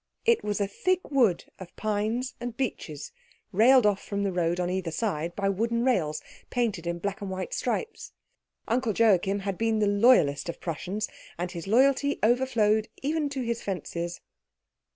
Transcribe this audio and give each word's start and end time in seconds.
It 0.25 0.43
was 0.43 0.59
a 0.59 0.65
thick 0.65 1.11
wood 1.11 1.45
of 1.59 1.75
pines 1.75 2.33
and 2.39 2.57
beeches, 2.57 3.11
railed 3.51 3.85
off 3.85 4.01
from 4.01 4.23
the 4.23 4.31
road 4.31 4.59
on 4.59 4.67
either 4.71 4.89
side 4.89 5.35
by 5.35 5.47
wooden 5.47 5.83
rails 5.85 6.23
painted 6.49 6.87
in 6.87 6.97
black 6.97 7.21
and 7.21 7.29
white 7.29 7.53
stripes. 7.53 8.11
Uncle 8.67 8.93
Joachim 8.93 9.41
had 9.41 9.59
been 9.59 9.77
the 9.77 9.85
loyalest 9.85 10.49
of 10.49 10.59
Prussians, 10.59 11.07
and 11.37 11.51
his 11.51 11.67
loyalty 11.67 12.17
overflowed 12.23 12.87
even 13.03 13.25
into 13.25 13.43
his 13.43 13.61
fences. 13.61 14.21